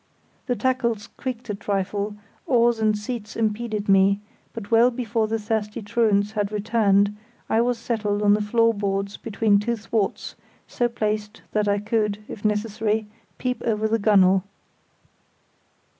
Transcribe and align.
The 0.47 0.55
tackles 0.55 1.09
creaked 1.15 1.47
a 1.51 1.53
trifle, 1.53 2.15
oars 2.47 2.79
and 2.79 2.97
seats 2.97 3.35
impeded 3.35 3.87
me; 3.87 4.19
but 4.51 4.71
well 4.71 4.89
before 4.89 5.27
the 5.27 5.37
thirsty 5.37 5.83
truants 5.83 6.31
had 6.31 6.51
returned 6.51 7.15
I 7.47 7.61
was 7.61 7.77
settled 7.77 8.23
on 8.23 8.33
the 8.33 8.41
floor 8.41 8.73
boards 8.73 9.17
between 9.17 9.59
two 9.59 9.75
thwarts, 9.75 10.33
so 10.67 10.87
placed 10.89 11.43
that 11.51 11.67
I 11.67 11.77
could, 11.77 12.17
if 12.27 12.43
necessary, 12.43 13.05
peep 13.37 13.61
over 13.63 13.87
the 13.87 13.99
gunwale. 13.99 14.43